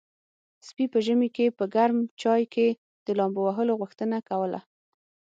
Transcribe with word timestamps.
سپي 0.67 0.85
په 0.93 0.99
ژمي 1.05 1.29
کې 1.35 1.55
په 1.57 1.63
ګرم 1.75 1.99
چای 2.21 2.43
کې 2.53 2.67
د 3.05 3.07
لامبو 3.19 3.39
وهلو 3.45 3.73
غوښتنه 3.81 4.17
کوله. 4.29 4.59